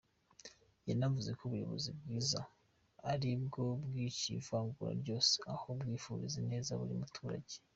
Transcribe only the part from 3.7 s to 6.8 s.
bwaciye ivangura ryose, aho bwifuriza ineza